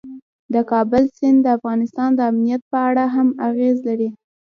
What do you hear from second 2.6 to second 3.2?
په اړه